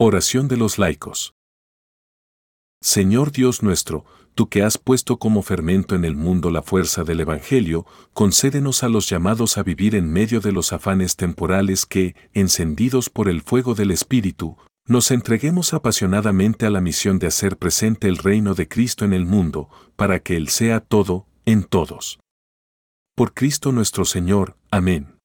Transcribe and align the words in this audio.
Oración 0.00 0.46
de 0.46 0.56
los 0.56 0.78
laicos. 0.78 1.34
Señor 2.80 3.32
Dios 3.32 3.64
nuestro, 3.64 4.04
tú 4.36 4.48
que 4.48 4.62
has 4.62 4.78
puesto 4.78 5.18
como 5.18 5.42
fermento 5.42 5.96
en 5.96 6.04
el 6.04 6.14
mundo 6.14 6.52
la 6.52 6.62
fuerza 6.62 7.02
del 7.02 7.18
Evangelio, 7.18 7.84
concédenos 8.12 8.84
a 8.84 8.88
los 8.88 9.08
llamados 9.08 9.58
a 9.58 9.64
vivir 9.64 9.96
en 9.96 10.12
medio 10.12 10.38
de 10.38 10.52
los 10.52 10.72
afanes 10.72 11.16
temporales 11.16 11.84
que, 11.84 12.14
encendidos 12.32 13.10
por 13.10 13.28
el 13.28 13.42
fuego 13.42 13.74
del 13.74 13.90
Espíritu, 13.90 14.56
nos 14.86 15.10
entreguemos 15.10 15.74
apasionadamente 15.74 16.64
a 16.64 16.70
la 16.70 16.80
misión 16.80 17.18
de 17.18 17.26
hacer 17.26 17.56
presente 17.56 18.06
el 18.06 18.18
reino 18.18 18.54
de 18.54 18.68
Cristo 18.68 19.04
en 19.04 19.12
el 19.12 19.26
mundo, 19.26 19.68
para 19.96 20.20
que 20.20 20.36
Él 20.36 20.48
sea 20.48 20.78
todo, 20.78 21.26
en 21.44 21.64
todos. 21.64 22.20
Por 23.16 23.34
Cristo 23.34 23.72
nuestro 23.72 24.04
Señor. 24.04 24.56
Amén. 24.70 25.17